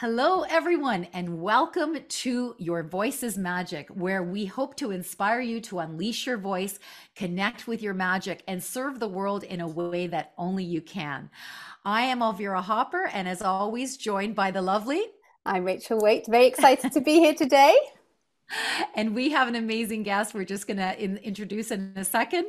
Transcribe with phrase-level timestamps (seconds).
[0.00, 5.60] Hello, everyone, and welcome to Your Voice is Magic, where we hope to inspire you
[5.62, 6.78] to unleash your voice,
[7.16, 11.30] connect with your magic, and serve the world in a way that only you can.
[11.84, 15.04] I am Elvira Hopper, and as always, joined by the lovely.
[15.44, 16.28] I'm Rachel Wayte.
[16.28, 17.76] Very excited to be here today
[18.94, 20.34] and we have an amazing guest.
[20.34, 22.46] We're just going to in, introduce in a second.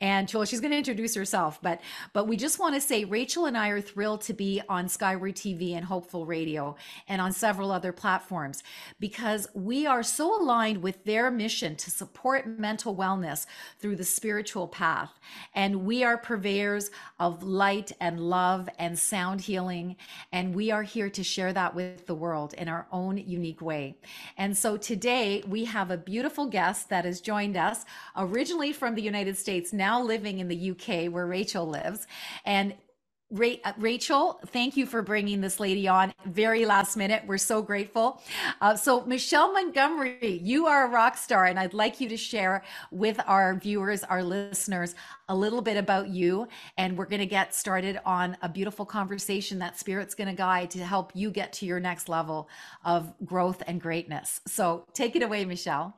[0.00, 1.80] And she's going to introduce herself but
[2.12, 5.34] but we just want to say rachel and i are thrilled to be on skyward
[5.34, 6.74] tv and hopeful radio
[7.08, 8.62] and on several other platforms
[8.98, 13.46] because we are so aligned with their mission to support mental wellness
[13.78, 15.10] through the spiritual path.
[15.54, 19.96] And we are purveyors of light and love and sound healing
[20.32, 23.96] and we are here to share that with the world in our own unique way.
[24.36, 27.84] And so today we have a beautiful guest that has joined us,
[28.16, 32.06] originally from the United States, now living in the UK where Rachel lives.
[32.44, 32.74] And
[33.30, 37.22] Rachel, thank you for bringing this lady on very last minute.
[37.26, 38.20] We're so grateful.
[38.60, 42.64] Uh, so, Michelle Montgomery, you are a rock star, and I'd like you to share
[42.90, 44.96] with our viewers, our listeners,
[45.28, 46.48] a little bit about you.
[46.76, 50.70] And we're going to get started on a beautiful conversation that Spirit's going to guide
[50.70, 52.48] to help you get to your next level
[52.84, 54.40] of growth and greatness.
[54.48, 55.94] So, take it away, Michelle.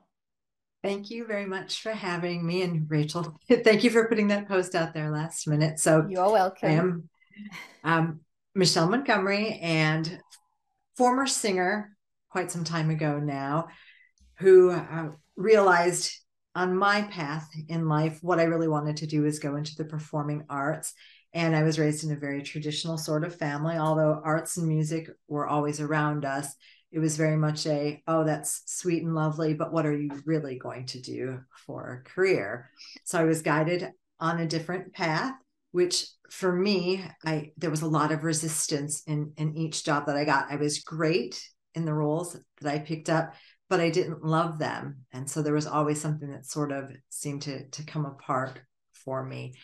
[0.83, 3.39] Thank you very much for having me and Rachel.
[3.48, 5.78] Thank you for putting that post out there last minute.
[5.78, 6.69] So you're welcome.
[6.69, 7.08] I am
[7.84, 8.20] um,
[8.55, 10.20] Michelle Montgomery and
[10.97, 11.97] former singer
[12.30, 13.69] quite some time ago now,
[14.39, 16.12] who uh, realized
[16.55, 19.84] on my path in life what I really wanted to do was go into the
[19.84, 20.94] performing arts.
[21.34, 25.08] And I was raised in a very traditional sort of family, although arts and music
[25.29, 26.55] were always around us.
[26.90, 30.58] It was very much a, oh, that's sweet and lovely, but what are you really
[30.58, 32.70] going to do for a career?
[33.05, 33.90] So I was guided
[34.20, 35.33] on a different path
[35.72, 40.16] which for me i there was a lot of resistance in in each job that
[40.16, 40.50] i got.
[40.50, 41.42] I was great
[41.74, 43.34] in the roles that i picked up
[43.68, 44.98] but i didn't love them.
[45.12, 48.61] And so there was always something that sort of seemed to to come apart
[48.92, 49.55] for me.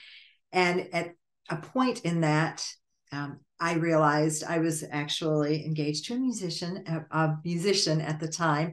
[0.50, 1.12] And at
[1.50, 2.66] a point in that
[3.12, 8.28] um, i realized i was actually engaged to a musician a, a musician at the
[8.28, 8.72] time.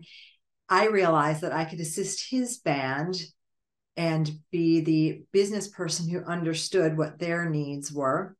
[0.69, 3.15] I realized that i could assist his band
[3.97, 8.35] and be the business person who understood what their needs were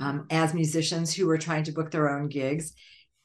[0.00, 2.72] um, as musicians who were trying to book their own gigs.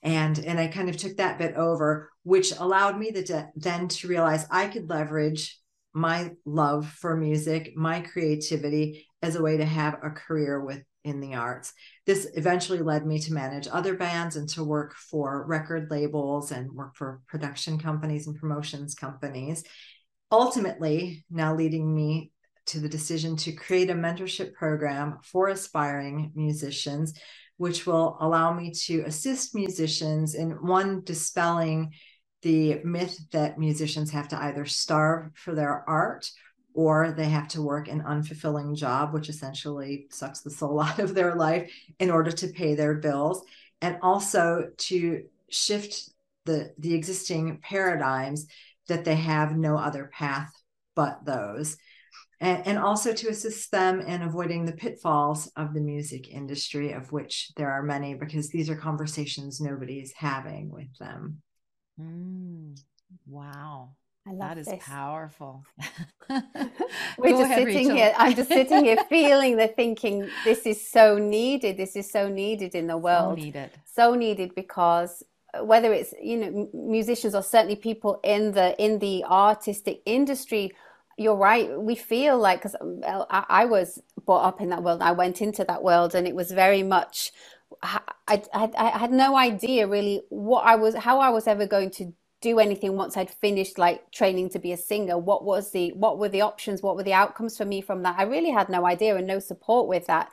[0.03, 4.07] And and i kind of took that bit over which allowed me the, then to
[4.07, 5.59] realize i could leverage
[5.95, 11.33] my love for music my creativity as a way to have a career within the
[11.33, 11.73] arts.
[12.05, 16.71] This eventually led me to manage other bands and to work for record labels and
[16.71, 19.63] work for production companies and promotions companies
[20.31, 22.31] ultimately now leading me
[22.67, 27.13] to the decision to create a mentorship program for aspiring musicians,
[27.57, 31.93] which will allow me to assist musicians in one, dispelling
[32.41, 36.29] the myth that musicians have to either starve for their art
[36.73, 41.15] or they have to work an unfulfilling job, which essentially sucks the soul out of
[41.15, 43.43] their life in order to pay their bills,
[43.81, 46.09] and also to shift
[46.45, 48.45] the, the existing paradigms
[48.87, 50.51] that they have no other path
[50.95, 51.77] but those.
[52.41, 57.11] And, and, also to assist them in avoiding the pitfalls of the music industry, of
[57.13, 61.41] which there are many, because these are conversations nobody's having with them.
[61.99, 62.77] Mm,
[63.25, 63.91] wow.
[64.25, 64.83] that is this.
[64.83, 65.63] powerful.
[66.29, 67.95] We're just ahead, sitting Rachel.
[67.95, 68.13] here.
[68.17, 71.77] I'm just sitting here feeling the thinking, this is so needed.
[71.77, 73.39] This is so needed in the world.
[73.39, 73.71] So needed.
[73.85, 75.23] So needed because
[75.61, 80.71] whether it's you know musicians or certainly people in the in the artistic industry
[81.17, 85.01] you're right we feel like because um, I, I, was brought up in that world.
[85.01, 87.31] I went into that world and it was very much
[87.81, 91.89] I, I, I had no idea really what i was how i was ever going
[91.91, 95.17] to do anything once i'd finished like training to be a singer.
[95.17, 96.83] What was the what were the options?
[96.83, 98.15] What were the outcomes for me from that?
[98.19, 100.31] I really had no idea and no support with that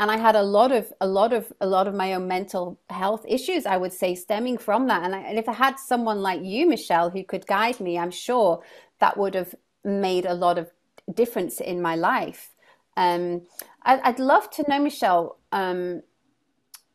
[0.00, 2.80] and I had a lot of a lot of a lot of my own mental
[2.88, 5.04] health issues I would say stemming from that.
[5.04, 8.10] And, I, and if I had someone like you Michelle who could guide me I'm
[8.10, 8.62] sure
[8.98, 9.54] that would have
[9.84, 10.70] made a lot of
[11.14, 12.50] difference in my life.
[12.96, 13.42] Um,
[13.82, 16.02] I, would love to know Michelle um,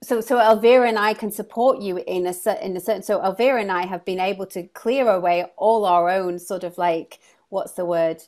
[0.02, 2.34] so so Elvira and I can support you in a
[2.66, 6.10] in a certain so Elvira and I have been able to clear away all our
[6.10, 7.20] own sort of like
[7.50, 8.24] what's the word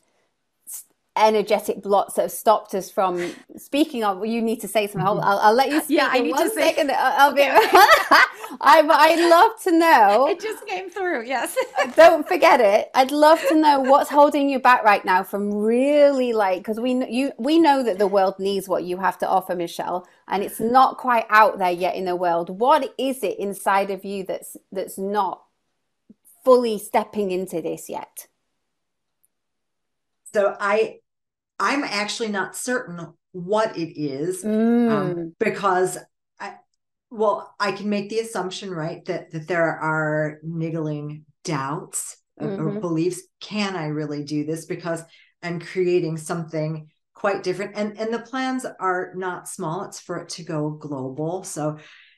[1.20, 5.08] energetic blocks that have stopped us from speaking oh, of you need to say something
[5.08, 5.20] I'll.
[5.22, 6.92] I'll, I'll let you speak Yeah, I need one to say- second.
[6.92, 7.42] I'll, I'll be
[8.62, 11.26] I, I'd love to know It just came through.
[11.26, 11.56] Yes.
[11.96, 16.32] don't forget it i'd love to know what's holding you back right now from really
[16.34, 19.56] like because we you we know that the world needs what you have to offer
[19.56, 23.90] michelle and it's not quite out there yet in the world what is it inside
[23.92, 25.44] of you that's that's not
[26.46, 28.28] fully stepping into this yet
[30.34, 31.00] So I
[31.60, 34.92] I'm actually not certain what it is Mm.
[34.92, 35.98] um, because
[36.40, 36.56] I
[37.10, 42.80] well I can make the assumption right that that there are niggling doubts or- or
[42.80, 43.22] beliefs.
[43.40, 44.66] Can I really do this?
[44.66, 45.04] Because
[45.42, 47.72] I'm creating something quite different.
[47.76, 49.84] And and the plans are not small.
[49.86, 51.44] It's for it to go global.
[51.44, 51.78] So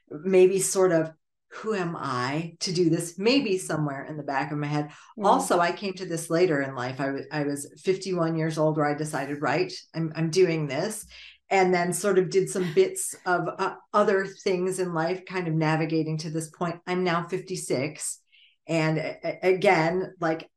[0.09, 1.11] maybe sort of
[1.51, 3.17] who am I to do this?
[3.17, 4.91] Maybe somewhere in the back of my head.
[5.17, 5.25] Mm.
[5.25, 7.01] also i came to this later in life.
[7.01, 11.05] I was I was 51 years old where i decided right i'm, I'm doing this
[11.49, 15.53] and then sort of did some bits of uh, other things in life kind of
[15.53, 16.79] navigating to this point.
[16.85, 18.19] I'm now 56
[18.67, 20.47] and a- again like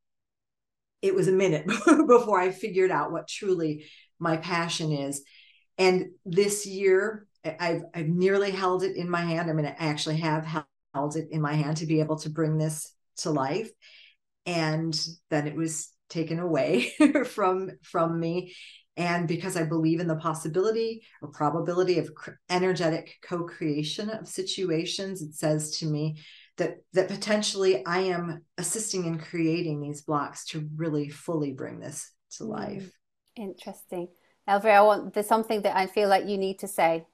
[1.00, 1.66] it was a minute
[2.06, 3.86] before i figured out what truly
[4.18, 5.24] my passion is.
[5.78, 7.26] And this year
[7.58, 9.50] i've i've nearly held it in my hand.
[9.50, 10.44] I mean i actually have
[10.94, 13.70] held it in my hand to be able to bring this to life.
[14.46, 14.98] And
[15.30, 16.92] then it was taken away
[17.26, 18.54] from from me.
[18.98, 22.10] And because i believe in the possibility or probability of
[22.50, 26.18] energetic co-creation of situations it says to me
[26.58, 32.12] that that potentially i am assisting in creating these blocks to really fully bring this
[32.36, 32.48] to Mm.
[32.48, 32.90] life.
[33.34, 34.08] Interesting.
[34.46, 37.06] Elvira i want there's something that i feel like you need to say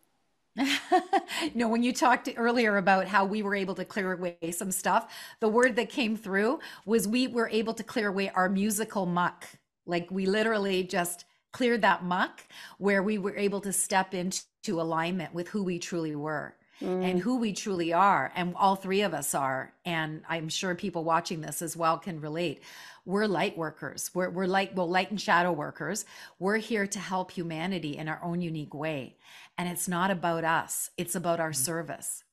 [1.54, 5.12] no, when you talked earlier about how we were able to clear away some stuff,
[5.40, 9.46] the word that came through was we were able to clear away our musical muck.
[9.86, 12.42] Like we literally just cleared that muck
[12.78, 14.42] where we were able to step into
[14.80, 17.20] alignment with who we truly were and mm.
[17.20, 18.32] who we truly are.
[18.34, 19.72] And all three of us are.
[19.84, 22.62] And I'm sure people watching this as well can relate.
[23.04, 24.10] We're light workers.
[24.14, 26.04] We're, we're like, well, light and shadow workers.
[26.38, 29.16] We're here to help humanity in our own unique way.
[29.58, 31.56] And it's not about us, it's about our mm.
[31.56, 32.24] service.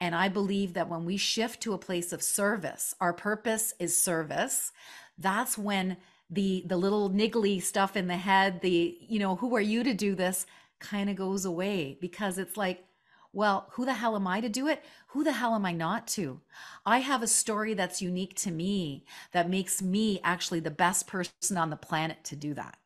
[0.00, 4.00] And I believe that when we shift to a place of service, our purpose is
[4.00, 4.72] service.
[5.18, 5.96] That's when
[6.30, 9.94] the the little niggly stuff in the head, the you know, who are you to
[9.94, 10.46] do this
[10.78, 12.84] kind of goes away because it's like
[13.32, 14.82] well, who the hell am I to do it?
[15.08, 16.40] Who the hell am I not to?
[16.86, 21.56] I have a story that's unique to me that makes me actually the best person
[21.56, 22.78] on the planet to do that.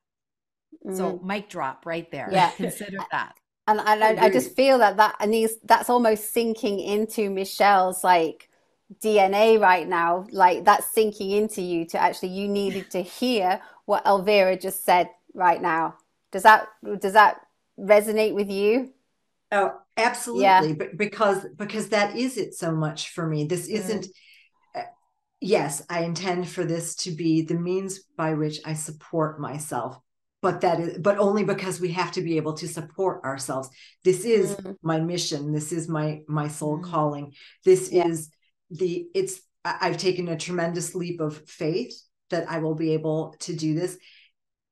[0.95, 1.23] So, mm.
[1.23, 2.29] mic drop right there.
[2.33, 2.51] Yeah.
[2.57, 3.37] Consider that.
[3.79, 8.49] And, and I, I just feel that that needs that's almost sinking into Michelle's like
[9.01, 10.27] DNA right now.
[10.31, 15.11] Like that's sinking into you to actually you needed to hear what Elvira just said
[15.35, 15.97] right now.
[16.31, 16.69] Does that
[17.01, 17.41] does that
[17.79, 18.93] resonate with you?
[19.51, 20.73] Oh, absolutely.
[20.75, 23.45] But because because that is it so much for me.
[23.45, 24.07] This isn't
[24.75, 24.83] uh,
[25.41, 29.99] yes, I intend for this to be the means by which I support myself.
[30.43, 33.71] But that is but only because we have to be able to support ourselves.
[34.05, 34.77] This is Mm.
[34.83, 35.53] my mission.
[35.53, 36.85] This is my my soul Mm.
[36.85, 37.33] calling.
[37.65, 38.09] This Yeah.
[38.09, 38.29] is
[38.71, 41.95] the it's I've taken a tremendous leap of faith
[42.31, 43.97] that I will be able to do this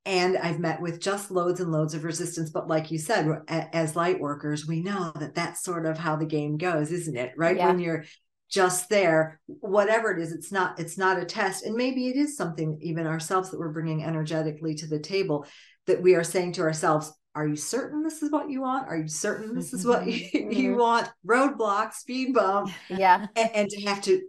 [0.04, 2.50] and I've met with just loads and loads of resistance.
[2.50, 6.26] But like you said, as light workers, we know that that's sort of how the
[6.26, 7.32] game goes, isn't it?
[7.36, 7.68] Right Yeah.
[7.68, 8.04] when you're
[8.50, 12.36] just there, whatever it is, it's not it's not a test, and maybe it is
[12.36, 15.46] something even ourselves that we're bringing energetically to the table
[15.86, 17.12] that we are saying to ourselves.
[17.34, 18.88] Are you certain this is what you want?
[18.88, 20.78] Are you certain this is what you, you Mhm.
[20.78, 21.08] want?
[21.24, 23.26] Roadblock, speed bump, Yeah.
[23.36, 24.20] and, and to have to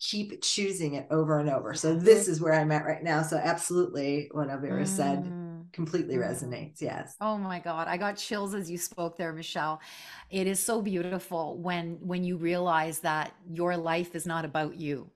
[0.00, 1.74] keep choosing it over and over.
[1.74, 2.04] So Mm-hmm.
[2.04, 3.22] this is where I'm at right now.
[3.22, 4.48] So absolutely what
[4.86, 5.32] said Mm.
[5.76, 6.22] Completely Mhm.
[6.30, 6.80] resonates.
[6.80, 7.16] Yes.
[7.20, 7.86] Oh my God.
[7.86, 9.78] I got chills as you spoke there, Michelle.
[10.30, 15.10] It is so beautiful when when you realize that your life is not about you.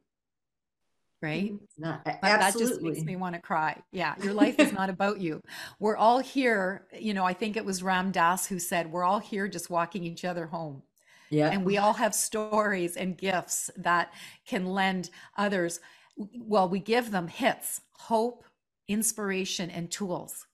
[1.23, 1.53] Right?
[1.79, 3.83] Not That, that just makes me want to cry.
[3.93, 5.43] Yeah, your life is not about you.
[5.79, 6.87] We're all here.
[6.99, 10.05] You know, I think it was Ram Dass who said, We're all here just walking
[10.05, 10.83] each other home.
[11.31, 11.51] yeah.
[11.51, 14.13] And we all have stories and gifts that
[14.47, 15.81] can lend others.
[16.17, 18.45] Well, we give them hits, hope,
[18.89, 20.47] inspiration, and tools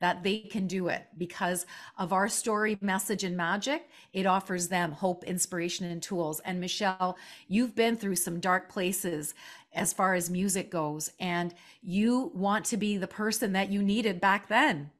[0.00, 1.66] that they can do it because
[1.98, 3.88] of our story, message, and magic.
[4.12, 6.40] It offers them hope, inspiration, and tools.
[6.40, 7.16] And Michelle,
[7.48, 9.34] you've been through some dark places
[9.72, 14.20] as far as music goes, and you want to be the person that you needed
[14.20, 14.90] back then.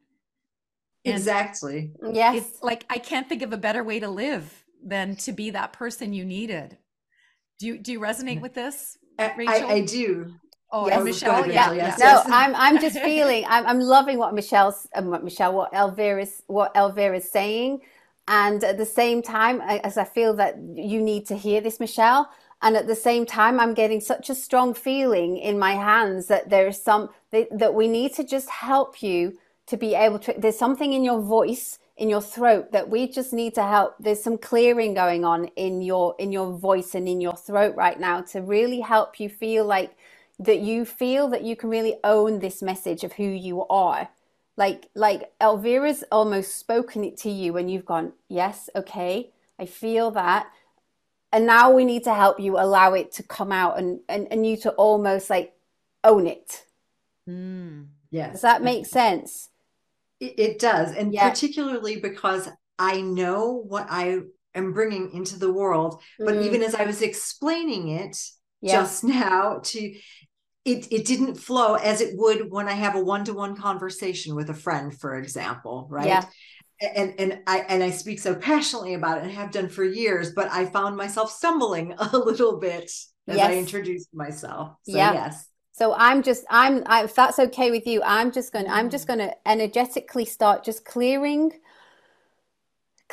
[1.05, 1.93] And exactly.
[2.13, 2.37] Yes.
[2.37, 5.73] it's like I can't think of a better way to live than to be that
[5.73, 6.77] person you needed.
[7.59, 8.43] Do you do you resonate mm-hmm.
[8.43, 9.69] with this, Rachel?
[9.69, 10.35] I, I do.
[10.73, 11.05] Oh, Yes.
[11.05, 11.99] Michelle, Good, yeah, Rachel, yes.
[11.99, 12.25] No.
[12.31, 16.73] I'm I'm just feeling I'm I'm loving what Michelle's um, what Michelle what Elvira's what
[16.77, 17.81] Elvira's saying,
[18.29, 21.81] and at the same time, I- as I feel that you need to hear this,
[21.81, 22.31] Michelle,
[22.63, 26.51] and at the same time, I'm getting such a strong feeling in my hands that
[26.51, 30.35] there is some that, that we need to just help you to be able to.
[30.37, 34.23] There's something in your voice in your throat that we just need to help there's
[34.23, 38.21] some clearing going on in your in your voice and in your throat right now
[38.23, 39.97] to really help you feel like
[40.41, 44.09] that you feel that you can really own this message of who you are
[44.57, 50.11] like like elvira's almost spoken it to you and you've gone yes okay i feel
[50.11, 50.49] that
[51.33, 54.47] and now we need to help you allow it to come out and and, and
[54.47, 55.53] you to almost like
[56.05, 56.65] own it
[57.29, 57.89] Mm.
[58.11, 58.33] Yes.
[58.33, 59.51] does that make sense
[60.19, 60.95] It, it does.
[60.97, 61.31] And Yeah.
[61.31, 64.21] particularly because I know what I
[64.55, 66.03] am bringing into the world.
[66.19, 66.43] But Mm.
[66.45, 68.17] even as I was explaining it
[68.63, 69.95] yeah just now, to
[70.65, 74.35] it, it didn't flow as it would when I have a one to one conversation
[74.35, 76.07] with a friend, for example, right?
[76.07, 76.27] Yeah.
[76.95, 80.33] And and I and I speak so passionately about it and have done for years,
[80.33, 82.91] but I found myself stumbling a little bit
[83.29, 84.77] as I introduced myself.
[84.83, 85.13] So Yeah.
[85.13, 85.47] yes.
[85.73, 88.91] So I'm just I'm I, if that's okay with you, I'm just going to I'm
[88.91, 89.09] just Mm.
[89.09, 91.53] going to energetically start just clearing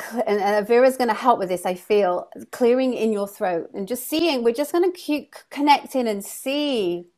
[0.00, 3.70] cl- and, and Vera's going to help with this, I feel, clearing in your throat
[3.74, 7.08] and just seeing we're just going to keep connecting and see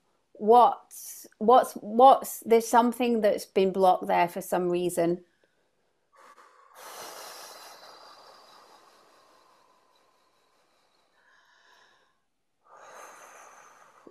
[0.41, 5.23] what's what's what's there's something that's been blocked there for some reason.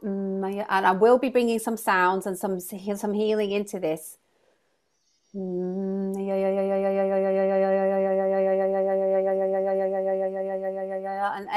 [0.03, 4.17] Mm, and I will be bringing some sounds and some some healing into this.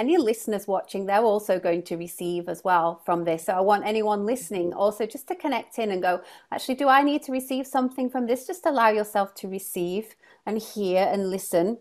[0.02, 3.44] Any listeners watching, they're also going to receive as well from this.
[3.44, 7.02] So I want anyone listening also just to connect in and go, actually, do I
[7.02, 8.44] need to receive something from this?
[8.44, 11.78] Just allow yourself to receive and hear and listen.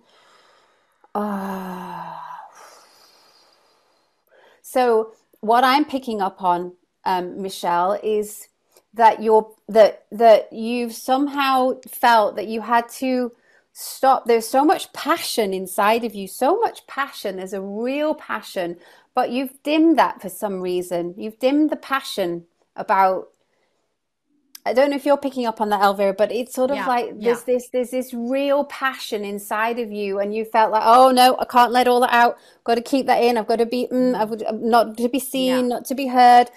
[1.15, 2.21] Ah.
[4.61, 6.73] So what I'm picking up on,
[7.05, 8.47] um, Michelle, is
[8.93, 13.31] that you're that that you've somehow felt that you had to
[13.73, 14.25] stop.
[14.25, 17.37] There's so much passion inside of you, so much passion.
[17.37, 18.77] There's a real passion,
[19.15, 21.15] but you've dimmed that for some reason.
[21.17, 23.29] You've dimmed the passion about.
[24.65, 26.87] I don't know if you're picking up on that, Elvira, but it's sort of Yeah,
[26.87, 27.23] like yeah.
[27.23, 31.37] there's this there's this real passion inside of you, and you felt like, oh no,
[31.39, 32.37] I can't let all that out.
[32.59, 33.37] I've Got to keep that in.
[33.37, 35.69] I've got to be, mm, I've not to be seen, Yeah.
[35.69, 36.49] not to be heard.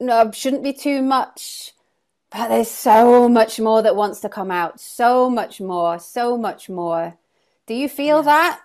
[0.00, 1.74] No, I shouldn't be too much.
[2.30, 4.80] But there's so much more that wants to come out.
[4.80, 5.98] So much more.
[5.98, 7.16] So much more.
[7.66, 8.24] Do you feel Yes.
[8.26, 8.60] that?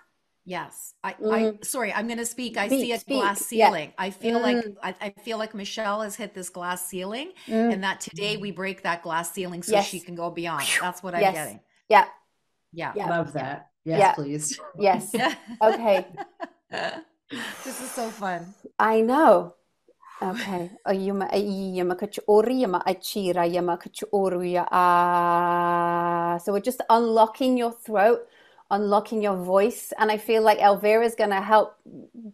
[0.46, 0.94] Yes.
[1.04, 1.66] I, I Mm.
[1.66, 2.58] sorry, I'm gonna speak.
[2.58, 3.22] I Speak, see a speak.
[3.22, 3.68] glass Yeah.
[3.70, 3.94] ceiling.
[3.98, 4.76] I feel like Mm.
[4.84, 7.74] I, I feel like Michelle has hit this glass ceiling Mm.
[7.74, 9.88] and that today we break that glass ceiling so Yes.
[9.88, 10.66] she can go beyond.
[10.82, 11.34] That's what I'm Yes.
[11.34, 11.60] getting.
[11.88, 12.06] Yeah.
[12.74, 12.92] Yeah.
[12.96, 13.10] Yeah.
[13.10, 13.70] Love that.
[13.86, 14.14] Yes, Yeah.
[14.14, 14.60] please.
[14.78, 15.16] Yes.
[15.62, 16.08] Okay.
[16.70, 18.54] this is so fun.
[18.78, 19.56] I know.
[20.24, 20.72] Okay.
[20.88, 26.38] Ayuma ayama kachori yama achira yama kachoruya ah.
[26.44, 28.28] So we're just unlocking your throat,
[28.72, 31.76] unlocking your voice, and I feel like Elvira is gonna help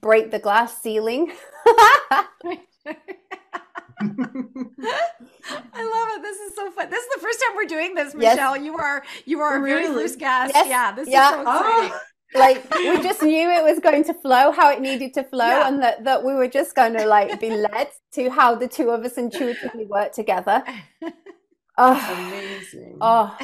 [0.01, 1.31] break the glass ceiling.
[4.01, 6.21] I love it.
[6.21, 6.89] This is so fun.
[6.89, 8.35] This is the first time we're doing this, Yes.
[8.35, 8.57] Michelle.
[8.57, 10.03] You are you are our very Really?
[10.03, 10.53] first guest.
[10.55, 10.67] Yes.
[10.67, 11.29] Yeah, this Yeah.
[11.29, 11.91] is so exciting.
[11.93, 11.99] Oh,
[12.35, 15.67] like we just knew it was going to flow how it needed to flow Yeah.
[15.67, 18.89] and that, that we were just going to like be led to how the two
[18.91, 20.63] of us intuitively work together
[21.77, 22.97] oh, amazing.
[23.01, 23.35] oh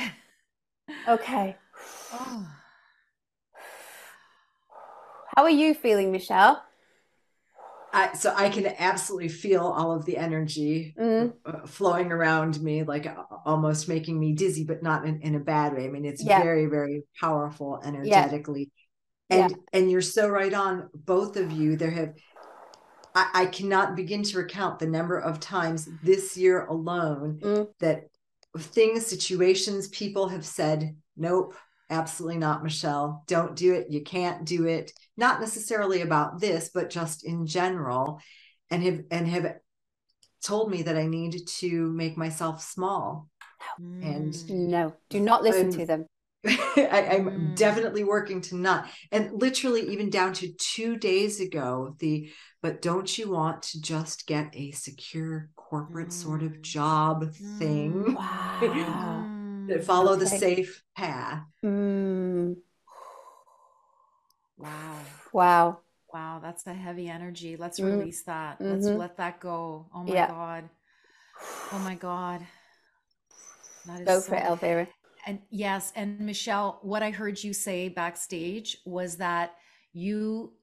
[1.08, 1.56] okay
[2.13, 2.48] Oh.
[5.36, 6.63] how are you feeling michelle
[7.96, 11.34] I, so I can absolutely feel all of the energy Mm.
[11.68, 13.08] flowing around me, like
[13.46, 15.86] almost making me dizzy, but not in, in a bad way.
[15.86, 16.42] I mean, it's Yeah.
[16.42, 18.70] very, very powerful energetically.
[19.30, 21.78] And and you're so right on, both of you.
[21.78, 22.14] There have
[23.16, 27.68] I, I cannot begin to recount the number of times this year alone Mm.
[27.80, 28.10] that
[28.58, 31.56] things, situations, people have said, nope,
[31.89, 33.24] absolutely not, Michelle.
[33.27, 33.88] Don't do it.
[33.89, 34.92] You can't do it.
[35.18, 38.20] Not necessarily about this, but just in general,
[38.70, 39.56] and have and have
[40.44, 43.30] told me that I need to make myself small.
[43.80, 44.50] And- Mm.
[44.50, 46.06] no do not listen Um, to them
[46.46, 47.56] I, I'm Mm.
[47.56, 52.30] definitely working to not, and literally even down to two days ago, the
[52.62, 56.62] but don't you want to just get a secure corporate sort of Mm.
[56.62, 58.15] job thing Mm.
[58.15, 59.35] wow
[59.67, 61.43] that follow the safe path?
[61.63, 62.55] mm.
[64.57, 65.00] Wow.
[65.34, 65.79] wow
[66.13, 67.57] Wow, that's a heavy energy.
[67.57, 68.00] Let's Mm.
[68.00, 68.62] release that.
[68.62, 68.98] Let's Mhm.
[68.98, 69.88] let that go.
[69.93, 70.27] Oh my Yeah.
[70.27, 70.69] God.
[71.74, 72.48] Oh my God.
[73.86, 74.88] That is Go so, for it, Elvira.
[75.25, 79.55] And yes, and Michelle, what I heard you say backstage was that
[79.91, 80.53] you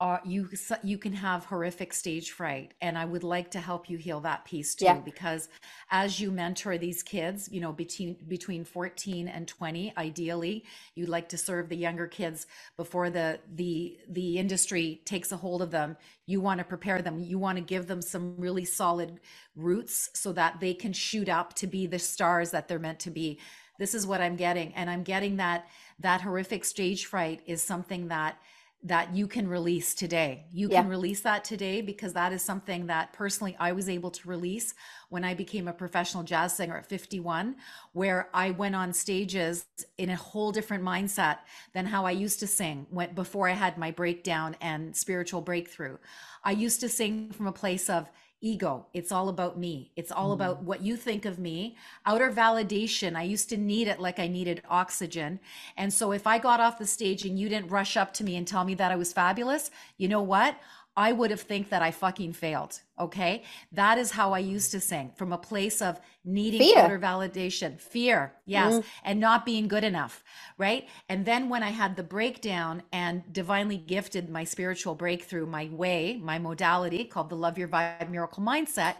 [0.00, 0.48] are you
[0.82, 4.44] you can have horrific stage fright and i would like to help you heal that
[4.44, 4.98] piece too yeah.
[5.00, 5.48] because
[5.90, 11.28] as you mentor these kids you know between between 14 and 20 ideally you'd like
[11.28, 15.96] to serve the younger kids before the the the industry takes a hold of them.
[16.26, 17.20] You want to prepare them.
[17.20, 19.20] You want to give them some really solid
[19.54, 23.10] roots so that they can shoot up to be the stars that they're meant to
[23.10, 23.38] be.
[23.78, 25.66] This is what i'm getting and i'm getting that
[26.00, 28.38] that horrific stage fright is something that
[28.86, 30.44] that you can release today.
[30.52, 30.80] You yeah.
[30.80, 34.74] can release that today because that is something that personally I was able to release
[35.08, 37.56] when I became a professional jazz singer at 51,
[37.94, 39.66] where I went on stages
[39.98, 41.38] in a whole different mindset
[41.74, 45.98] than how I used to sing when, before I had my breakdown and spiritual breakthrough.
[46.44, 48.08] I used to sing from a place of,
[48.40, 48.86] ego.
[48.92, 49.92] It's all about me.
[49.96, 50.34] It's all mm.
[50.34, 51.76] about what you think of me.
[52.04, 55.40] Outer validation, I used to need it like I needed oxygen.
[55.76, 58.36] And so if I got off the stage and you didn't rush up to me
[58.36, 60.58] and tell me that I was fabulous, you know what?
[60.96, 62.80] I would have think that I fucking failed.
[62.98, 63.42] Okay.
[63.72, 66.78] That is how I used to sing from a place of needing fear.
[66.78, 68.32] outer validation, fear.
[68.46, 68.74] Yes.
[68.74, 68.84] Mm.
[69.04, 70.24] And not being good enough.
[70.56, 70.88] Right.
[71.10, 76.18] And then when I had the breakdown and divinely gifted my spiritual breakthrough, my way,
[76.22, 78.94] my modality called the Love Your Vibe Miracle Mindset,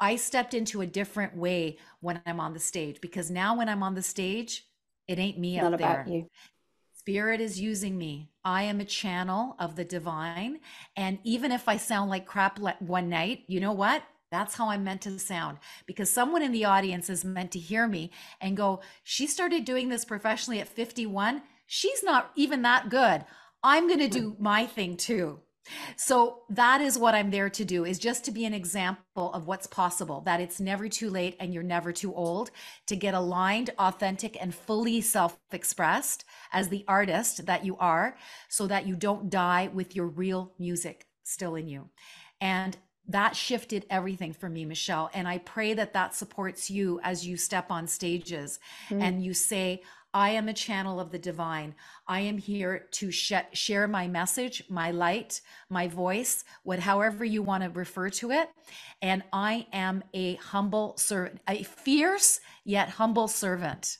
[0.00, 3.82] I stepped into a different way when I'm on the stage because now when I'm
[3.82, 4.64] on the stage,
[5.06, 6.06] it ain't me not up there.
[6.08, 6.28] You.
[7.04, 8.30] Spirit is using me.
[8.46, 10.60] I am a channel of the divine.
[10.96, 14.02] And even if I sound like crap one night, you know what?
[14.30, 17.86] That's how I'm meant to sound because someone in the audience is meant to hear
[17.86, 21.42] me and go, she started doing this professionally at 51.
[21.66, 23.26] She's not even that good.
[23.62, 25.40] I'm going to do my thing too.
[25.96, 29.46] So that is what I'm there to do is just to be an example of
[29.46, 32.50] what's possible that it's never too late and you're never too old
[32.86, 38.16] to get aligned, authentic and fully self-expressed as the artist that you are
[38.48, 41.88] so that you don't die with your real music still in you.
[42.40, 42.76] And
[43.08, 45.10] that shifted everything for me, Michelle.
[45.12, 48.58] And I pray that that supports you as you step on stages
[48.88, 49.00] mm.
[49.00, 49.82] and you say,
[50.14, 51.74] I am a channel of the divine.
[52.06, 57.42] I am here to sh- share my message, my light, my voice, what however you
[57.42, 58.48] want to refer to it.
[59.02, 63.98] And I am a humble servant, a fierce yet humble servant.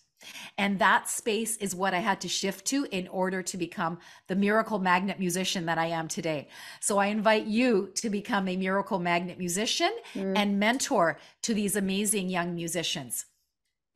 [0.56, 3.98] And that space is what I had to shift to in order to become
[4.28, 6.48] the miracle magnet musician that I am today.
[6.80, 10.32] So I invite you to become a miracle magnet musician mm.
[10.36, 13.26] and mentor to these amazing young musicians.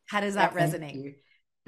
[0.07, 1.15] How does that resonate?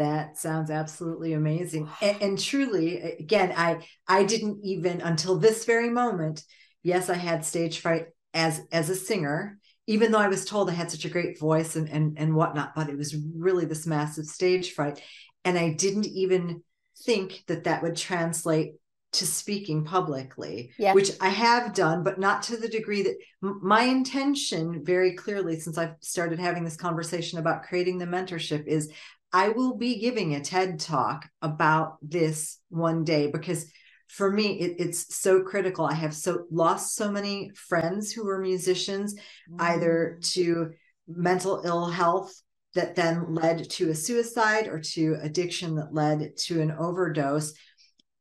[0.01, 1.89] That sounds absolutely amazing.
[2.01, 6.43] And, and, truly, again, I I didn't even until this very moment.
[6.83, 10.73] Yes, I had stage fright as as a singer, even though I was told I
[10.73, 12.75] had such a great voice and and and whatnot.
[12.75, 15.03] But it was really this massive stage fright,
[15.45, 16.63] and I didn't even
[17.05, 18.75] think that that would translate
[19.13, 20.95] to speaking publicly, yeah.
[20.95, 25.77] which I have done, but not to the degree that my intention very clearly since
[25.77, 28.93] I've started having this conversation about creating the mentorship is
[29.33, 33.71] I will be giving a TED talk about this one day because
[34.09, 35.87] for me it, it's so critical.
[35.87, 39.57] I have so lost so many friends who were musicians, mm.
[39.61, 40.71] either to
[41.07, 42.33] mental ill health
[42.75, 47.53] that then led to a suicide or to addiction that led to an overdose.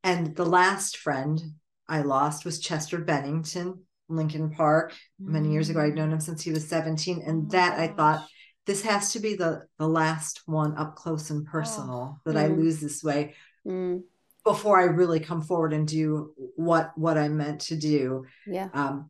[0.03, 1.39] And the last friend
[1.87, 4.93] I lost was Chester Bennington, Linkin Park.
[5.19, 7.23] Many years ago, I'd known him since he was 17.
[7.25, 8.27] And oh that I thought
[8.69, 12.43] this has to be the the last one up close and personal oh, that mm.
[12.43, 13.33] I lose this way
[13.67, 14.03] mm.
[14.43, 18.25] before I really come forward and do what what I'm meant to do.
[18.45, 18.69] Yeah.
[18.75, 19.09] Um,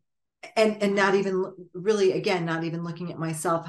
[0.56, 3.68] and and not even really again not even looking at myself.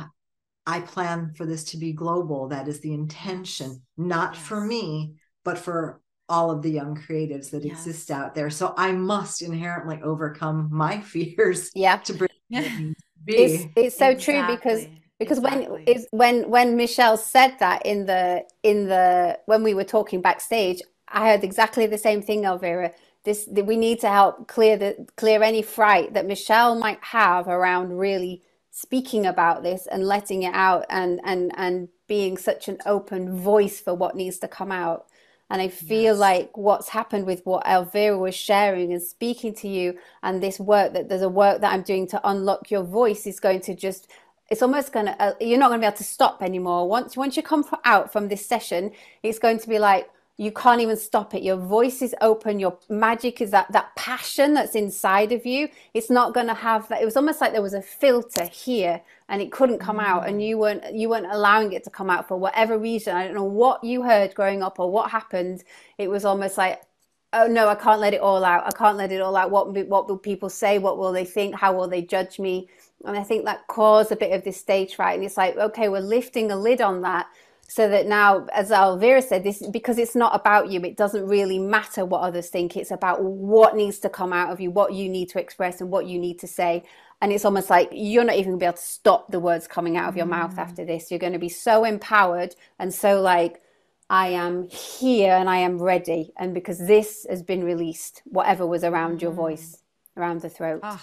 [0.65, 2.47] I plan for this to be global.
[2.47, 4.43] That is the intention, not yes.
[4.47, 5.99] for me, but for
[6.30, 7.86] all of the young creatives that yes.
[7.86, 8.49] exist out there.
[8.49, 11.69] So I must inherently overcome my fears.
[11.75, 11.97] Yeah.
[11.97, 13.36] To bring be.
[13.36, 14.34] It's, it's so exactly.
[14.34, 14.88] true because
[15.21, 15.67] because exactly.
[15.67, 20.19] when is when when Michelle said that in the in the when we were talking
[20.19, 22.91] backstage, I heard exactly the same thing, Elvira.
[23.23, 27.99] This we need to help clear the clear any fright that Michelle might have around
[27.99, 33.38] really speaking about this and letting it out and and and being such an open
[33.38, 35.05] voice for what needs to come out.
[35.51, 36.17] And I feel yes.
[36.17, 40.93] like what's happened with what Elvira was sharing and speaking to you, and this work
[40.93, 44.10] that there's a work that I'm doing to unlock your voice is going to just
[44.52, 46.88] it's almost going to uh, you're not going to be able to stop anymore.
[46.88, 48.92] Once once you come out from this session
[49.24, 51.44] it's going to be like you can't even stop it.
[51.44, 52.60] Your voice is open.
[52.60, 55.70] Your magic is that that passion that's inside of you.
[55.94, 59.02] It's not going to have that it was almost like there was a filter here
[59.30, 60.48] and it couldn't come out and mm.
[60.48, 63.16] you weren't you weren't allowing it to come out for whatever reason.
[63.16, 65.64] I don't know what you heard growing up or what happened.
[65.98, 66.82] It was almost like
[67.34, 68.65] oh no i can't let it all out.
[68.65, 69.52] I can't let it all out.
[69.52, 70.78] What what will people say?
[70.80, 71.56] What will they think?
[71.56, 72.67] How will they judge me?
[73.06, 75.15] And i think that caused a bit of this stage fright.
[75.15, 77.28] And it's like okay we're lifting a lid on that
[77.67, 81.60] so that now as Elvira said this because it's not about you it doesn't really
[81.60, 82.76] matter what others think.
[82.76, 85.89] It's about what needs to come out of you what you need to express and
[85.89, 86.84] what you need to say.
[87.22, 89.67] And it's almost like you're not even going to be able to stop the words
[89.67, 90.32] coming out of your mm.
[90.32, 91.12] mouth after this.
[91.12, 93.62] You're going to be so empowered and so like
[94.12, 96.34] I am here and I am ready.
[96.38, 99.21] And because this has been released, whatever was around mm.
[99.21, 99.84] your voice,
[100.17, 100.82] around the throat.
[100.84, 101.02] Oh,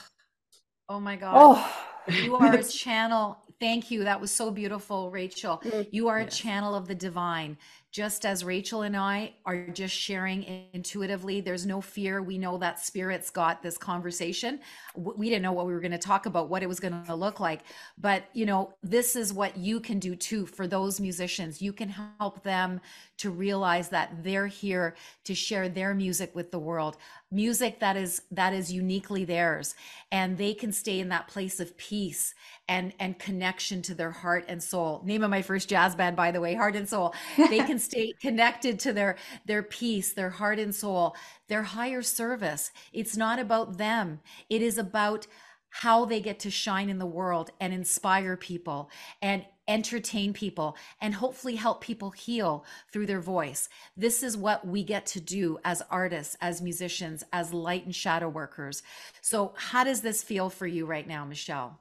[0.90, 1.32] oh my God.
[1.34, 1.74] Oh.
[2.22, 3.38] You are a channel.
[3.58, 4.04] Thank you.
[4.04, 5.62] That was so beautiful, Rachel.
[5.64, 5.88] Mm.
[5.90, 7.56] You are a channel of the divine
[7.90, 12.22] just as Rachel and I are just sharing intuitively, there's no fear.
[12.22, 14.60] We know that spirit's got this conversation.
[14.94, 17.14] We didn't know what we were going to talk about, what it was going to
[17.14, 17.62] look like.
[17.96, 21.62] But, you know, this is what you can do too for those musicians.
[21.62, 22.80] You can help them
[23.18, 26.98] to realize that they're here to share their music with the world
[27.30, 29.74] music that is that is uniquely theirs
[30.10, 32.34] and they can stay in that place of peace
[32.68, 35.02] and and connection to their heart and soul.
[35.04, 37.14] Name of my first jazz band by the way heart and soul.
[37.36, 41.16] They can stay connected to their their peace their heart and soul
[41.48, 42.70] their higher service.
[42.92, 44.20] It's not about them.
[44.48, 45.26] It is about
[45.70, 48.90] how they get to shine in the world and inspire people.
[49.20, 53.68] And entertain people, and hopefully help people heal through their voice.
[53.96, 58.28] This is what we get to do as artists, as musicians, as light and shadow
[58.28, 58.82] workers.
[59.20, 61.78] So, how does this feel for you right now, Michelle?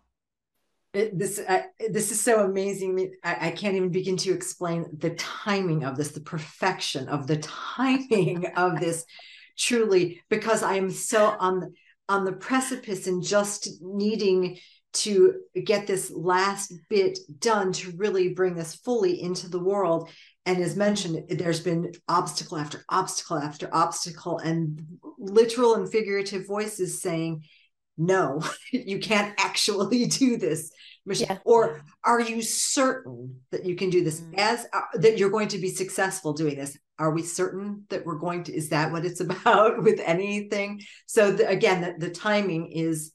[0.93, 1.41] It, this
[1.89, 3.13] this is so amazing.
[3.23, 7.37] I, I, can't even begin to explain the timing of this, the perfection of the
[7.37, 9.05] timing of this.
[9.57, 11.73] Truly, because I am so on the,
[12.09, 14.59] on the precipice and just needing
[15.01, 20.09] to get this last bit done to really bring this fully into the world.
[20.45, 24.81] And as mentioned, there's been obstacle after obstacle after obstacle, and
[25.17, 27.43] literal and figurative voices saying,
[27.97, 30.71] No, you can't actually do this.
[31.05, 31.37] Yeah.
[31.45, 34.37] Or are you certain that you can do this mm.
[34.37, 36.77] as uh, that you're going to be successful doing this?
[36.99, 38.53] Are we certain that we're going to?
[38.53, 40.81] Is that what it's about with anything?
[41.05, 43.13] So the, again, the, the timing is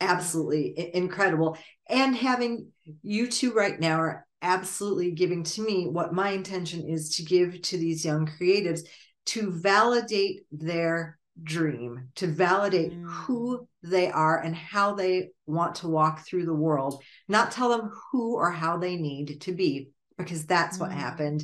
[0.00, 1.56] absolutely incredible.
[1.88, 2.68] And having
[3.02, 7.62] you two right now are absolutely giving to me what my intention is to give
[7.62, 8.80] to these young creatives
[9.26, 13.10] to validate their dream, to validate mm.
[13.10, 17.90] who they are and how they want to walk through the world, not tell them
[18.12, 20.80] who or how they need to be, because that's mm.
[20.82, 21.42] what happened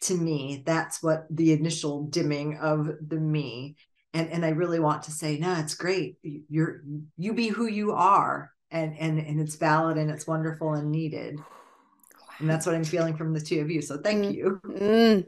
[0.00, 0.62] to me.
[0.66, 3.76] That's what the initial dimming of the me
[4.14, 6.18] and and i really want to say no it's great.
[6.22, 6.82] You're
[7.18, 11.38] you be who you are and and and it's valid and it's wonderful and needed.
[12.38, 14.34] And that's what i'm feeling from the two of you so thank mm.
[14.34, 14.60] you.
[14.66, 15.26] mm.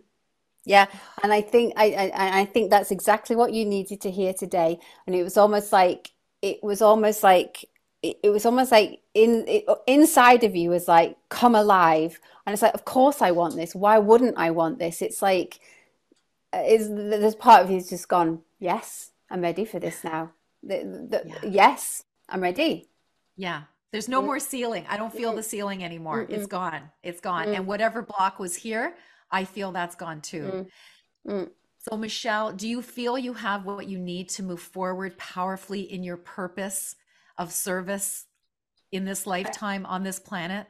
[0.64, 0.86] yeah
[1.22, 4.78] and i think I, I i think that's exactly what you needed to hear today
[5.06, 6.10] and it was almost like
[6.42, 7.64] it was almost like
[8.02, 12.20] it, it was almost like in it, inside of you was like come alive.
[12.46, 13.74] And it's like of course i want this.
[13.74, 15.02] Why wouldn't i want this?
[15.02, 15.60] It's like
[16.54, 20.30] is this part of you's just gone yes i'm ready for this now
[20.62, 20.76] the,
[21.10, 21.48] the, yeah.
[21.48, 22.88] yes i'm ready
[23.36, 24.26] yeah there's no mm.
[24.26, 26.30] more ceiling i don't feel the ceiling anymore Mm-mm.
[26.30, 27.56] it's gone it's gone mm.
[27.56, 28.94] and whatever block was here
[29.30, 30.68] i feel that's gone too
[31.26, 31.32] mm.
[31.32, 31.50] Mm.
[31.78, 36.02] so michelle do you feel you have what you need to move forward powerfully in
[36.02, 36.96] your purpose
[37.38, 38.26] of service
[38.92, 40.66] in this lifetime on this planet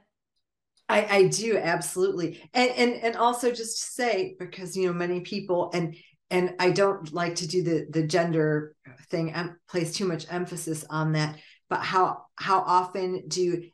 [0.88, 5.20] I, I do absolutely, and and and also just to say because you know many
[5.20, 5.96] people and
[6.31, 8.75] and I don't like to do the the gender
[9.11, 13.64] thing and place too much emphasis on that, but how how often do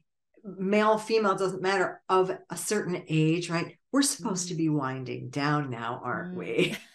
[0.44, 3.76] male female doesn't matter of a certain age, right?
[3.92, 4.58] We're supposed to mm.
[4.58, 6.76] be winding down now, aren't we?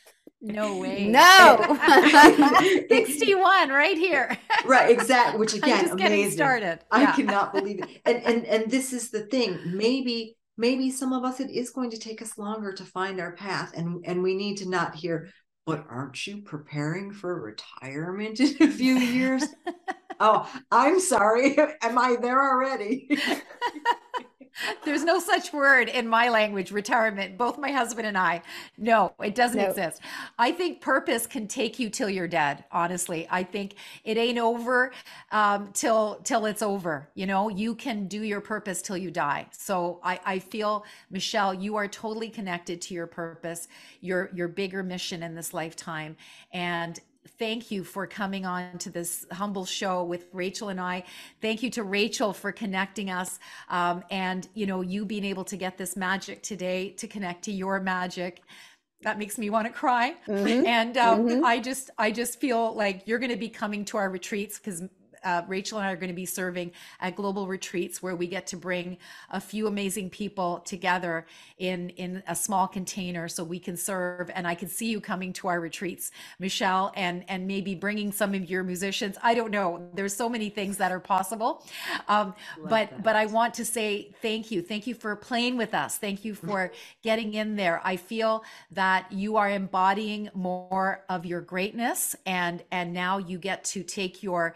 [0.48, 1.08] No way.
[1.08, 1.78] No.
[2.90, 4.38] 61 right here.
[4.66, 5.40] right, exactly.
[5.40, 6.18] Which again, I'm just amazing.
[6.18, 6.80] getting started.
[6.92, 8.02] I cannot believe it.
[8.06, 9.60] And and and this is the thing.
[9.66, 13.34] Maybe maybe some of us it is going to take us longer to find our
[13.34, 15.30] path and and we need to not hear
[15.68, 19.44] but aren't you preparing for retirement in a few years?
[20.20, 21.58] oh, I'm sorry.
[21.82, 23.10] Am I there already?
[24.86, 27.38] There's no such word in my language, retirement.
[27.38, 28.42] Both my husband and I.
[28.78, 29.68] No, it doesn't no.
[29.68, 30.02] exist.
[30.38, 32.64] I think purpose can take you till you're dead.
[32.72, 34.92] Honestly, I think it ain't over
[35.32, 37.10] um, till till it's over.
[37.16, 39.48] You know, you can do your purpose till you die.
[39.52, 43.68] So I, I feel, Michelle, you are totally connected to your purpose,
[44.02, 46.18] your your bigger mission in this lifetime,
[46.52, 51.04] and thank you for coming on to this humble show with Rachel and I.
[51.42, 55.58] Thank you to Rachel for connecting us, um, and you know you being able to
[55.58, 58.42] get this magic today to connect to your magic.
[59.02, 60.66] That makes me want to cry, mm-hmm.
[60.66, 61.46] and um, mm-hmm.
[61.46, 64.84] I just I just feel like you're going to be coming to our retreats because
[65.24, 68.48] uh, Rachel and I are going to be serving at global retreats where we get
[68.48, 68.98] to bring
[69.32, 71.26] a few amazing people together
[71.58, 74.30] in in a small container so we can serve.
[74.34, 78.34] And I can see you coming to our retreats, Michelle, and and maybe bringing some
[78.34, 79.18] of your musicians.
[79.22, 79.88] I don't know.
[79.94, 81.66] There's so many things that are possible,
[82.08, 83.04] um, but that.
[83.04, 85.98] but I want to say thank you, thank you for playing with us.
[85.98, 86.72] Thank you for
[87.04, 87.82] getting in there.
[87.84, 93.64] I feel that you are embodying more of your greatness, and and now you get
[93.66, 94.56] to take your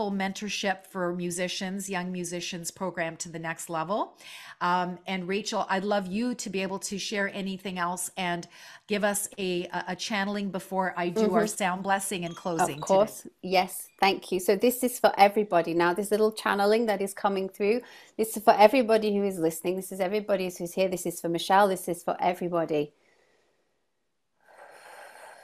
[0.00, 4.16] beautiful mentorship for musicians, young musicians program to the next level.
[4.62, 8.46] Um, and Rachel, I'd love you to be able to share anything else and
[8.86, 11.34] give us a, a channeling before I do mm-hmm.
[11.34, 12.78] our sound blessing and closing.
[12.78, 13.22] Of course.
[13.22, 13.34] Today.
[13.42, 13.88] Yes.
[14.00, 14.40] Thank you.
[14.40, 15.74] So this is for everybody.
[15.74, 17.82] Now, this little channeling that is coming through,
[18.16, 19.76] this is for everybody who is listening.
[19.76, 20.88] This is everybody who's here.
[20.88, 21.68] This is for Michelle.
[21.68, 22.92] This is for everybody.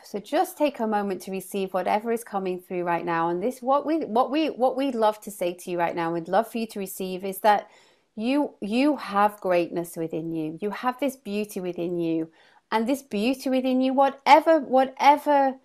[0.06, 3.28] So just take a moment to receive whatever is coming through right now.
[3.28, 6.12] And this what we what we what we'd love to say to you right now,
[6.12, 7.68] we'd love for you to receive is that
[8.14, 10.58] you you have greatness within you.
[10.60, 12.30] You have this beauty within you.
[12.70, 15.56] And this beauty within you, whatever, whatever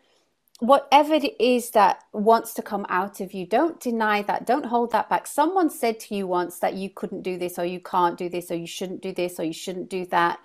[0.59, 4.45] whatever it is that wants to come out of you, don't deny that.
[4.45, 5.25] Don't hold that back.
[5.27, 8.51] Someone said to you once that you couldn't do this, or you can't do this,
[8.51, 10.39] or you shouldn't do this, or you shouldn't do that.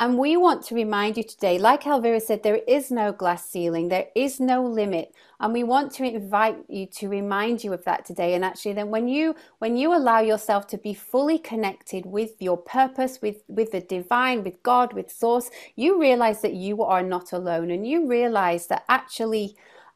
[0.00, 3.90] And we want to remind you today, like Elvira said, there is no glass ceiling,
[3.90, 5.14] there is no limit.
[5.38, 8.32] And we want to invite you to remind you of that today.
[8.32, 12.56] And actually, then when you when you allow yourself to be fully connected with your
[12.56, 17.34] purpose, with, with the divine, with God, with source, you realize that you are not
[17.34, 17.70] alone.
[17.70, 19.54] And you realize that actually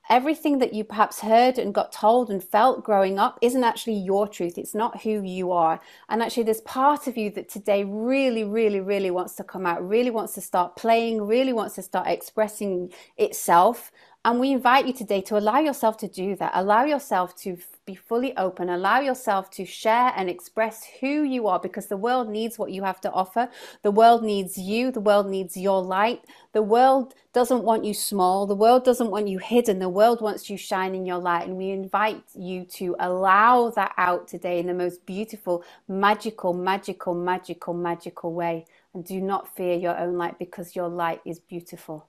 [0.09, 4.29] everything that you perhaps heard and got told and felt growing up isn't actually your
[4.29, 4.59] truth.
[4.59, 5.81] It's not who you are.
[6.09, 9.87] And actually, there's part of you that today really, really, really wants to come out,
[9.87, 13.91] really wants to start playing, really wants to start expressing itself.
[14.25, 16.53] And we invite you today to allow yourself to do that.
[16.55, 18.69] Allow yourself to be fully open.
[18.71, 22.85] Allow yourself to share and express who you are because the world needs what you
[22.85, 23.49] have to offer.
[23.83, 24.91] The world needs you.
[24.91, 26.23] The world needs your light.
[26.53, 28.47] The world doesn't want you small.
[28.47, 29.81] The world doesn't want you hidden.
[29.81, 31.49] The world wants you shining your light.
[31.49, 37.15] And we invite you to allow that out today in the most beautiful, magical, magical,
[37.15, 38.67] magical, magical way.
[38.95, 42.09] And do not fear your own light because your light is beautiful.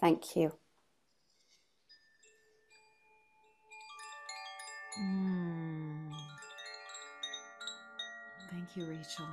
[0.00, 0.52] Thank you.
[5.00, 6.12] Mm.
[8.50, 9.26] Thank you, Rachel.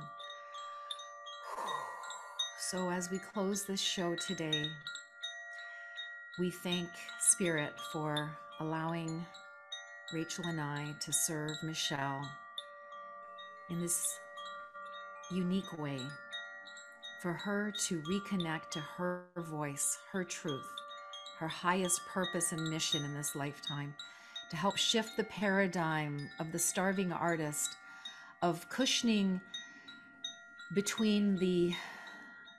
[2.58, 4.64] So, as we close this show today,
[6.38, 9.26] we thank Spirit for allowing
[10.14, 12.22] Rachel and I to serve Michelle
[13.68, 14.18] in this
[15.30, 16.00] unique way,
[17.20, 20.66] for her to reconnect to her voice, her truth,
[21.38, 23.94] her highest purpose and mission in this lifetime
[24.50, 27.76] to help shift the paradigm of the starving artist,
[28.42, 29.40] of cushioning
[30.74, 31.72] between the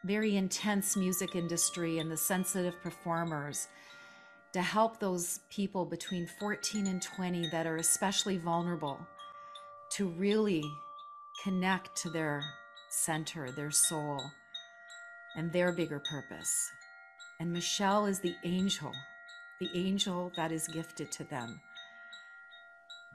[0.04, 3.68] very intense music industry and the sensitive performers
[4.54, 9.00] to help those people between 14 and 20 that are especially vulnerable
[9.92, 10.64] to really
[11.44, 12.44] connect to their
[12.90, 14.22] center, their soul,
[15.36, 16.72] and their bigger purpose.
[17.40, 18.92] And Michelle is the angel,
[19.60, 21.60] the angel that is gifted to them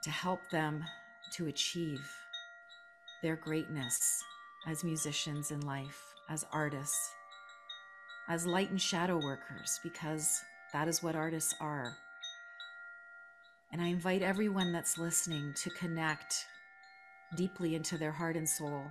[0.06, 0.84] to help them
[1.32, 2.08] to achieve
[3.24, 4.22] their greatness
[4.68, 7.10] as musicians in life, as artists,
[8.28, 10.40] as light and shadow workers, because
[10.72, 11.96] that is what artists are.
[13.72, 16.46] And I invite everyone that's listening to connect
[17.36, 18.84] deeply into their heart and soul,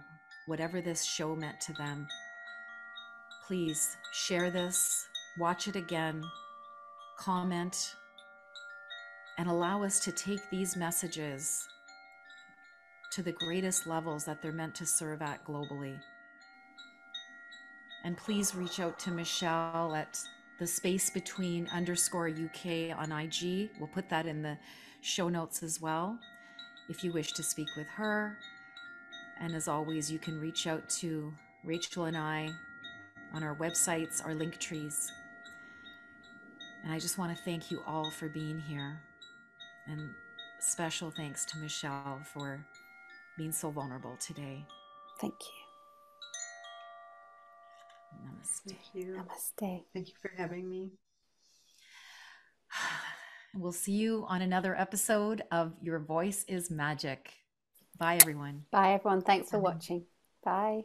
[0.47, 2.06] whatever this show meant to them.
[3.47, 5.08] Please share this,
[5.39, 6.21] watch it again,
[7.17, 7.95] comment,
[9.38, 11.67] and allow us to take these messages
[13.12, 16.00] to the greatest levels that they're meant to serve at globally.
[18.04, 20.19] And please reach out to Michelle at
[20.60, 23.69] the space between underscore UK on IG.
[23.80, 24.58] We'll put that in the
[25.02, 26.19] show notes as well.
[26.89, 28.38] If you wish to speak with her,
[29.39, 32.50] And as always, you can reach out to Rachel and I
[33.34, 35.12] on our websites, our link trees.
[36.84, 39.02] And I just want to thank you all for being here.
[39.88, 40.10] And
[40.60, 42.65] special thanks to Michelle for
[43.38, 44.65] being so vulnerable today.
[45.19, 45.65] Thank you.
[48.24, 48.62] Namaste.
[48.67, 49.13] Thank you.
[49.13, 49.84] Namaste.
[49.93, 50.91] Thank you for having me.
[53.58, 57.32] We'll see you on another episode of Your Voice is Magic.
[57.98, 58.65] Bye, everyone.
[58.69, 59.21] Bye, everyone.
[59.21, 60.04] Thanks for watching.
[60.43, 60.84] Bye.